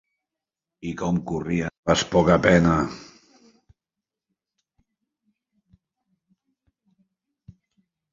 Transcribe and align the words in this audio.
I 0.91 0.91
com 0.99 1.17
corrien 1.31 1.73
les 1.91 2.05
poca 2.15 2.37
pena! 2.45 2.71